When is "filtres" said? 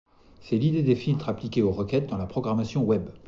0.95-1.29